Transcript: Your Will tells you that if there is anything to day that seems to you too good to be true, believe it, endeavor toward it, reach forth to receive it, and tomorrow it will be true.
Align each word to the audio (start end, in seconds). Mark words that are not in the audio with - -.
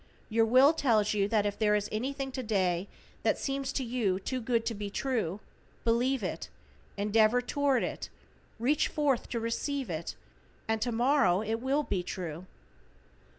Your 0.29 0.45
Will 0.45 0.73
tells 0.73 1.13
you 1.13 1.27
that 1.27 1.45
if 1.45 1.59
there 1.59 1.75
is 1.75 1.87
anything 1.91 2.31
to 2.31 2.41
day 2.41 2.87
that 3.21 3.37
seems 3.37 3.71
to 3.73 3.83
you 3.83 4.19
too 4.19 4.41
good 4.41 4.65
to 4.65 4.73
be 4.73 4.89
true, 4.89 5.41
believe 5.83 6.23
it, 6.23 6.49
endeavor 6.97 7.39
toward 7.39 7.83
it, 7.83 8.09
reach 8.57 8.87
forth 8.87 9.29
to 9.29 9.39
receive 9.39 9.91
it, 9.91 10.15
and 10.67 10.81
tomorrow 10.81 11.41
it 11.41 11.61
will 11.61 11.83
be 11.83 12.01
true. 12.01 12.47